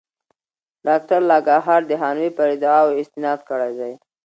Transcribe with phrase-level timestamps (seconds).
[0.87, 3.93] ډاکټر لاکهارټ د هانوې پر ادعاوو استناد کړی دی.